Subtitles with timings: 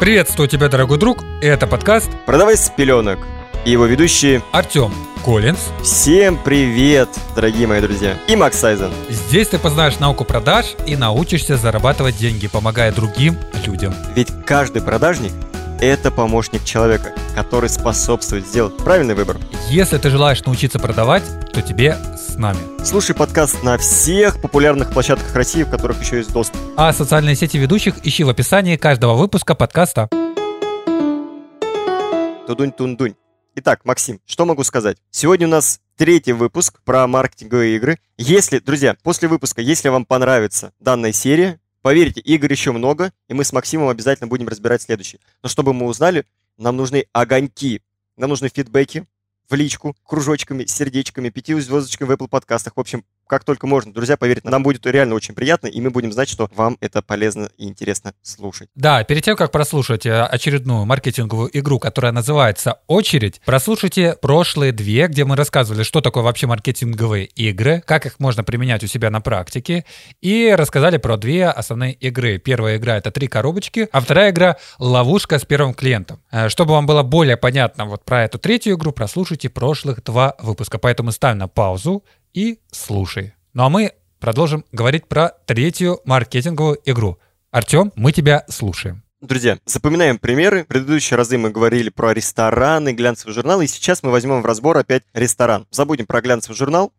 [0.00, 1.24] Приветствую тебя, дорогой друг.
[1.40, 3.20] Это подкаст «Продавай с пеленок»
[3.64, 4.92] и его ведущие Артем
[5.24, 5.70] Коллинз.
[5.82, 8.16] Всем привет, дорогие мои друзья.
[8.28, 8.90] И Макс Сайзен.
[9.08, 13.94] Здесь ты познаешь науку продаж и научишься зарабатывать деньги, помогая другим людям.
[14.14, 15.32] Ведь каждый продажник–
[15.82, 19.38] это помощник человека, который способствует сделать правильный выбор.
[19.68, 22.60] Если ты желаешь научиться продавать, то тебе с нами.
[22.84, 26.60] Слушай подкаст на всех популярных площадках России, в которых еще есть доступ.
[26.76, 30.08] А социальные сети ведущих ищи в описании каждого выпуска подкаста.
[32.46, 33.16] Тудунь-тундунь.
[33.56, 34.98] Итак, Максим, что могу сказать?
[35.10, 37.98] Сегодня у нас третий выпуск про маркетинговые игры.
[38.16, 43.44] Если, друзья, после выпуска, если вам понравится данная серия, поверьте, игр еще много, и мы
[43.44, 45.20] с Максимом обязательно будем разбирать следующий.
[45.42, 46.24] Но чтобы мы узнали,
[46.56, 47.82] нам нужны огоньки,
[48.16, 49.06] нам нужны фидбэки,
[49.48, 52.76] в личку, кружочками, сердечками, пяти звездочками в Apple подкастах.
[52.76, 53.92] В общем, как только можно.
[53.92, 57.50] Друзья, поверьте, нам будет реально очень приятно, и мы будем знать, что вам это полезно
[57.56, 58.68] и интересно слушать.
[58.74, 65.06] Да, перед тем, как прослушать э, очередную маркетинговую игру, которая называется «Очередь», прослушайте прошлые две,
[65.08, 69.20] где мы рассказывали, что такое вообще маркетинговые игры, как их можно применять у себя на
[69.20, 69.84] практике,
[70.20, 72.38] и рассказали про две основные игры.
[72.38, 76.20] Первая игра— это три коробочки, а вторая игра— ловушка с первым клиентом.
[76.30, 80.78] Э, чтобы вам было более понятно вот про эту третью игру, прослушайте прошлых два выпуска.
[80.78, 83.34] Поэтому ставим на паузу и слушай.
[83.52, 87.18] Ну а мы продолжим говорить про третью маркетинговую игру.
[87.50, 89.02] Артем, мы тебя слушаем.
[89.20, 90.64] Друзья, запоминаем примеры.
[90.64, 94.76] В предыдущие разы мы говорили про рестораны, глянцевый журнал, и сейчас мы возьмем в разбор
[94.78, 95.66] опять ресторан.
[95.70, 96.92] Забудем про глянцевый журнал,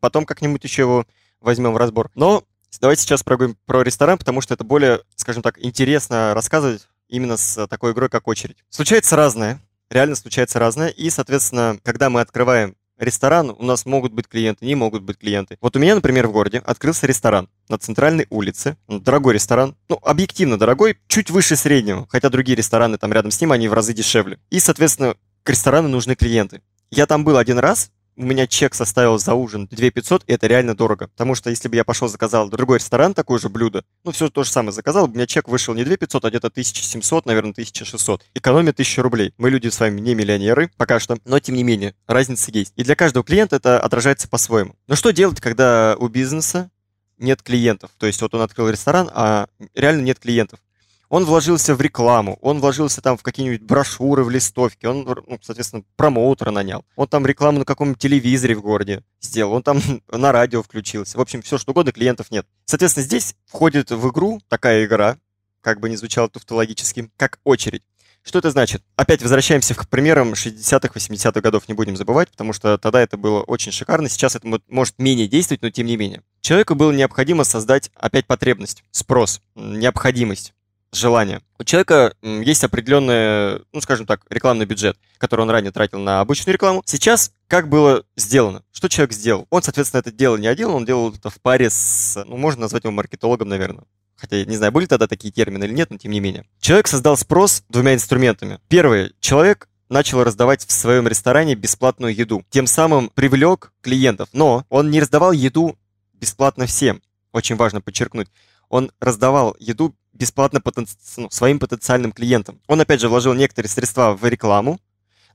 [0.00, 1.06] потом как-нибудь еще его
[1.40, 2.10] возьмем в разбор.
[2.14, 2.44] Но
[2.80, 7.66] давайте сейчас проговорим про ресторан, потому что это более, скажем так, интересно рассказывать именно с
[7.66, 8.58] такой игрой, как очередь.
[8.70, 9.60] Случается разное,
[9.90, 14.74] реально случается разное, и, соответственно, когда мы открываем ресторан, у нас могут быть клиенты, не
[14.74, 15.56] могут быть клиенты.
[15.60, 18.76] Вот у меня, например, в городе открылся ресторан на центральной улице.
[18.88, 19.76] Дорогой ресторан.
[19.88, 22.06] Ну, объективно дорогой, чуть выше среднего.
[22.10, 24.38] Хотя другие рестораны там рядом с ним, они в разы дешевле.
[24.50, 26.60] И, соответственно, к ресторану нужны клиенты.
[26.90, 30.48] Я там был один раз, у меня чек составил за ужин 2 500, и это
[30.48, 31.06] реально дорого.
[31.08, 34.42] Потому что если бы я пошел заказал другой ресторан, такое же блюдо, ну, все то
[34.42, 38.24] же самое заказал, у меня чек вышел не 2 500, а где-то 1700, наверное, 1600.
[38.34, 39.32] Экономия 1000 рублей.
[39.38, 42.72] Мы люди с вами не миллионеры пока что, но тем не менее, разница есть.
[42.76, 44.74] И для каждого клиента это отражается по-своему.
[44.88, 46.70] Но что делать, когда у бизнеса
[47.18, 47.92] нет клиентов?
[47.98, 50.58] То есть вот он открыл ресторан, а реально нет клиентов.
[51.08, 55.82] Он вложился в рекламу, он вложился там в какие-нибудь брошюры, в листовки, он, ну, соответственно,
[55.96, 56.84] промоутера нанял.
[56.96, 59.80] Он там рекламу на каком-нибудь телевизоре в городе сделал, он там
[60.12, 61.16] на радио включился.
[61.16, 62.46] В общем, все что угодно, клиентов нет.
[62.66, 65.16] Соответственно, здесь входит в игру такая игра,
[65.62, 67.82] как бы не звучало туфтологически, как очередь.
[68.22, 68.82] Что это значит?
[68.96, 73.40] Опять возвращаемся к примерам 60-х, 80-х годов, не будем забывать, потому что тогда это было
[73.40, 76.22] очень шикарно, сейчас это может менее действовать, но тем не менее.
[76.42, 80.52] Человеку было необходимо создать опять потребность, спрос, необходимость
[80.92, 81.40] желание.
[81.58, 86.54] У человека есть определенный, ну, скажем так, рекламный бюджет, который он ранее тратил на обычную
[86.54, 86.82] рекламу.
[86.86, 88.62] Сейчас как было сделано?
[88.72, 89.46] Что человек сделал?
[89.50, 92.84] Он, соответственно, это дело не один, он делал это в паре с, ну, можно назвать
[92.84, 93.84] его маркетологом, наверное.
[94.16, 96.44] Хотя, не знаю, были тогда такие термины или нет, но тем не менее.
[96.60, 98.58] Человек создал спрос двумя инструментами.
[98.68, 99.12] Первый.
[99.20, 102.44] Человек начал раздавать в своем ресторане бесплатную еду.
[102.50, 104.28] Тем самым привлек клиентов.
[104.32, 105.78] Но он не раздавал еду
[106.14, 107.00] бесплатно всем.
[107.32, 108.28] Очень важно подчеркнуть.
[108.68, 110.96] Он раздавал еду бесплатно потенци...
[111.16, 112.60] ну, своим потенциальным клиентам.
[112.66, 114.80] Он, опять же, вложил некоторые средства в рекламу,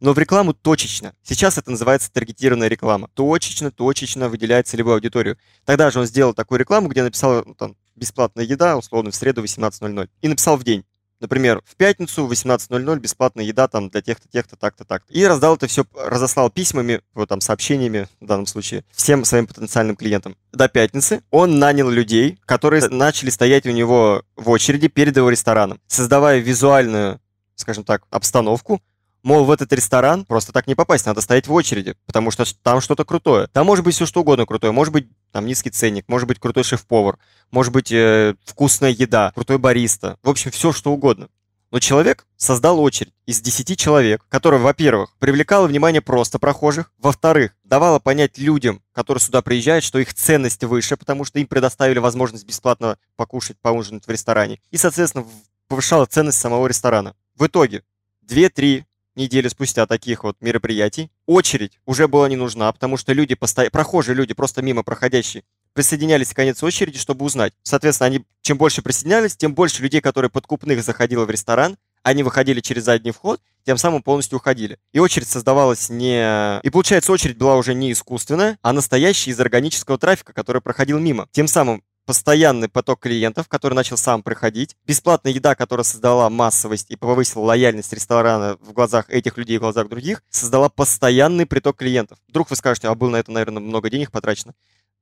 [0.00, 1.14] но в рекламу точечно.
[1.22, 3.08] Сейчас это называется таргетированная реклама.
[3.14, 5.38] Точечно, точечно выделяет целевую аудиторию.
[5.64, 9.44] Тогда же он сделал такую рекламу, где написал ну, там, бесплатная еда, условно, в среду
[9.44, 10.10] 18.00.
[10.20, 10.84] И написал в день.
[11.22, 15.12] Например, в пятницу в 18.00 бесплатная еда там для тех-то, тех-то, так-то, так-то.
[15.12, 19.94] И раздал это все, разослал письмами, вот там сообщениями в данном случае, всем своим потенциальным
[19.94, 20.36] клиентам.
[20.52, 25.78] До пятницы он нанял людей, которые начали стоять у него в очереди перед его рестораном,
[25.86, 27.20] создавая визуальную,
[27.54, 28.82] скажем так, обстановку,
[29.22, 32.80] Мол, в этот ресторан просто так не попасть, надо стоять в очереди, потому что там
[32.80, 33.46] что-то крутое.
[33.52, 36.64] Там может быть все что угодно крутое, может быть там низкий ценник, может быть крутой
[36.64, 37.18] шеф-повар,
[37.52, 41.28] может быть э, вкусная еда, крутой бариста, в общем, все что угодно.
[41.70, 47.98] Но человек создал очередь из 10 человек, которая, во-первых, привлекала внимание просто прохожих, во-вторых, давала
[47.98, 52.98] понять людям, которые сюда приезжают, что их ценность выше, потому что им предоставили возможность бесплатно
[53.16, 55.26] покушать, поужинать в ресторане, и, соответственно,
[55.68, 57.14] повышала ценность самого ресторана.
[57.36, 57.84] В итоге
[58.28, 58.84] 2-3
[59.14, 61.10] недели спустя таких вот мероприятий.
[61.26, 63.68] Очередь уже была не нужна, потому что люди, посто...
[63.70, 67.52] прохожие люди, просто мимо проходящие, присоединялись к конец очереди, чтобы узнать.
[67.62, 72.60] Соответственно, они чем больше присоединялись, тем больше людей, которые подкупных заходило в ресторан, они выходили
[72.60, 74.78] через задний вход, тем самым полностью уходили.
[74.92, 76.60] И очередь создавалась не...
[76.62, 81.28] И получается, очередь была уже не искусственная, а настоящая из органического трафика, который проходил мимо.
[81.30, 86.96] Тем самым постоянный поток клиентов, который начал сам приходить, бесплатная еда, которая создала массовость и
[86.96, 92.18] повысила лояльность ресторана в глазах этих людей и в глазах других, создала постоянный приток клиентов.
[92.28, 94.54] Вдруг вы скажете, а было на это, наверное, много денег потрачено.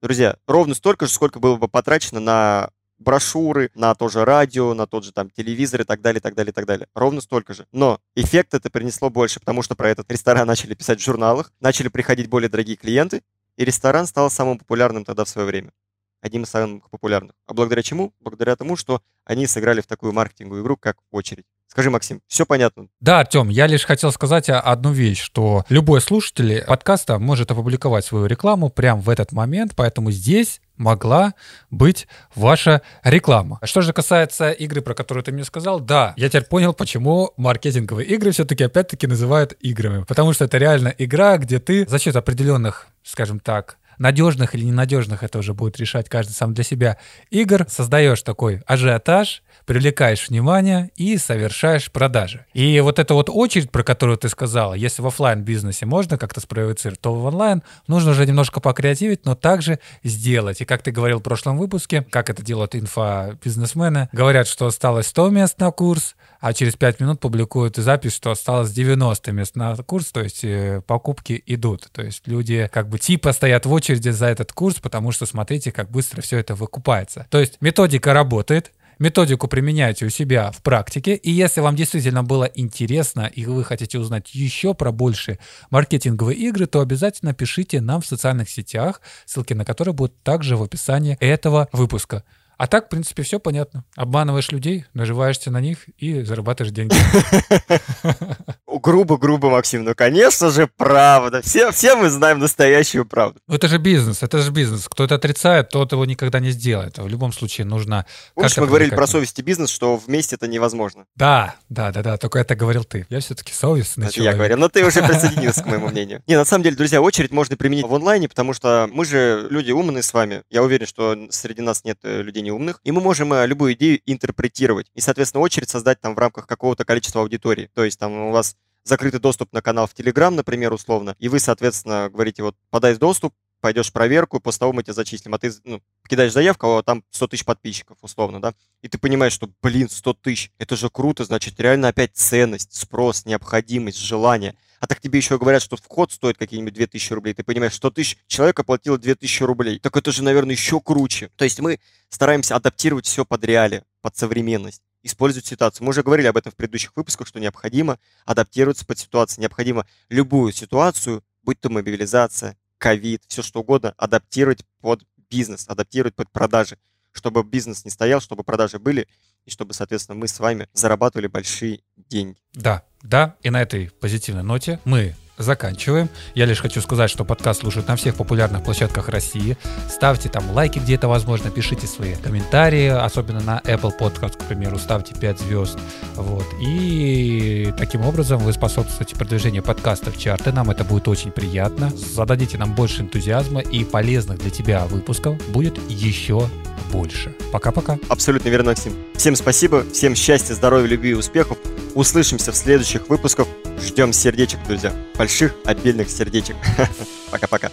[0.03, 4.87] Друзья, ровно столько же, сколько было бы потрачено на брошюры, на то же радио, на
[4.87, 6.87] тот же там телевизор и так далее, и так далее, и так далее.
[6.95, 7.67] Ровно столько же.
[7.73, 11.89] Но эффект это принесло больше, потому что про этот ресторан начали писать в журналах, начали
[11.89, 13.23] приходить более дорогие клиенты,
[13.57, 15.73] и ресторан стал самым популярным тогда в свое время
[16.21, 17.35] одним из самых популярных.
[17.47, 18.13] А благодаря чему?
[18.21, 21.45] Благодаря тому, что они сыграли в такую маркетинговую игру, как очередь.
[21.71, 22.89] Скажи, Максим, все понятно?
[22.99, 28.27] Да, Артем, я лишь хотел сказать одну вещь, что любой слушатель подкаста может опубликовать свою
[28.27, 31.35] рекламу прямо в этот момент, поэтому здесь могла
[31.71, 33.61] быть ваша реклама.
[33.63, 38.09] Что же касается игры, про которую ты мне сказал, да, я теперь понял, почему маркетинговые
[38.09, 40.03] игры все-таки опять-таки называют играми.
[40.03, 45.23] Потому что это реально игра, где ты за счет определенных, скажем так, надежных или ненадежных,
[45.23, 46.97] это уже будет решать каждый сам для себя,
[47.31, 52.47] игр, создаешь такой ажиотаж, привлекаешь внимание и совершаешь продажи.
[52.55, 56.41] И вот эта вот очередь, про которую ты сказала, если в офлайн бизнесе можно как-то
[56.41, 60.61] спровоцировать, то в онлайн нужно уже немножко покреативить, но также сделать.
[60.61, 65.31] И как ты говорил в прошлом выпуске, как это делают инфобизнесмены, говорят, что осталось 100
[65.31, 70.11] мест на курс, а через 5 минут публикуют запись, что осталось 90 мест на курс,
[70.11, 71.89] то есть э, покупки идут.
[71.93, 75.73] То есть люди как бы типа стоят в очереди за этот курс, потому что смотрите,
[75.73, 77.27] как быстро все это выкупается.
[77.31, 81.17] То есть методика работает, методику применяйте у себя в практике.
[81.17, 85.41] И если вам действительно было интересно и вы хотите узнать еще про большие
[85.71, 90.63] маркетинговые игры, то обязательно пишите нам в социальных сетях, ссылки на которые будут также в
[90.63, 92.23] описании этого выпуска.
[92.61, 93.85] А так, в принципе, все понятно.
[93.97, 96.95] Обманываешь людей, наживаешься на них и зарабатываешь деньги.
[98.81, 101.43] Грубо-грубо, Максим, ну, конечно же, правда.
[101.43, 103.41] Все, все мы знаем настоящую правду.
[103.47, 104.89] Ну, это же бизнес, это же бизнес.
[104.89, 106.99] Кто это отрицает, тот его никогда не сделает.
[106.99, 108.07] В любом случае нужно...
[108.35, 111.05] Помнишь, мы говорили про совесть и бизнес, что вместе это невозможно?
[111.17, 113.07] Да, да, да, да, только это говорил ты.
[113.11, 114.33] Я все-таки совестный это человек.
[114.33, 116.23] я говорю, но ты уже присоединился к моему мнению.
[116.27, 119.73] Не, на самом деле, друзья, очередь можно применить в онлайне, потому что мы же люди
[119.73, 120.43] умные с вами.
[120.51, 122.81] Я уверен, что среди нас нет э, людей неумных.
[122.85, 124.87] И мы можем э, любую идею интерпретировать.
[124.95, 127.71] И, соответственно, очередь создать там в рамках какого-то количества аудитории.
[127.75, 131.41] То есть там у вас закрытый доступ на канал в Telegram, например, условно, и вы,
[131.41, 135.35] соответственно, говорите, вот, подай доступ, пойдешь проверку, после того мы тебя зачислим.
[135.35, 138.55] А ты ну, кидаешь заявку, а там 100 тысяч подписчиков, условно, да?
[138.83, 143.27] И ты понимаешь, что, блин, 100 тысяч, это же круто, значит, реально опять ценность, спрос,
[143.27, 144.57] необходимость, желание.
[144.81, 147.35] А так тебе еще говорят, что вход стоит какие-нибудь 2000 рублей.
[147.35, 149.79] Ты понимаешь, 100 тысяч человек оплатило 2000 рублей.
[149.79, 151.31] Так это же, наверное, еще круче.
[151.37, 151.79] То есть мы
[152.09, 155.85] стараемся адаптировать все под реалии, под современность использовать ситуацию.
[155.85, 159.41] Мы уже говорили об этом в предыдущих выпусках, что необходимо адаптироваться под ситуацию.
[159.41, 166.31] Необходимо любую ситуацию, будь то мобилизация, ковид, все что угодно, адаптировать под бизнес, адаптировать под
[166.31, 166.79] продажи,
[167.13, 169.09] чтобы бизнес не стоял, чтобы продажи были,
[169.47, 172.39] и чтобы, соответственно, мы с вами зарабатывали большие деньги.
[172.53, 176.09] Да, да, и на этой позитивной ноте мы заканчиваем.
[176.35, 179.57] Я лишь хочу сказать, что подкаст слушают на всех популярных площадках России.
[179.89, 184.79] Ставьте там лайки, где это возможно, пишите свои комментарии, особенно на Apple Podcast, к примеру,
[184.79, 185.79] ставьте 5 звезд.
[186.15, 186.47] Вот.
[186.61, 190.53] И таким образом вы способствуете продвижению подкаста в чарты.
[190.53, 191.91] Нам это будет очень приятно.
[191.91, 196.49] Зададите нам больше энтузиазма и полезных для тебя выпусков будет еще
[196.91, 197.35] больше.
[197.53, 197.99] Пока-пока.
[198.09, 198.93] Абсолютно верно, Максим.
[199.15, 201.59] Всем спасибо, всем счастья, здоровья, любви и успехов.
[201.95, 203.49] Услышимся в следующих выпусках.
[203.83, 204.93] Ждем сердечек, друзья.
[205.17, 206.57] Больших, обильных сердечек.
[207.31, 207.71] Пока-пока.